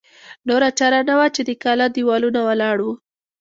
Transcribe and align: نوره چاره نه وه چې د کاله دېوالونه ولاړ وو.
نوره 0.47 0.69
چاره 0.79 0.99
نه 1.09 1.13
وه 1.17 1.27
چې 1.35 1.41
د 1.47 1.51
کاله 1.63 1.85
دېوالونه 1.95 2.39
ولاړ 2.47 2.77
وو. 2.85 2.93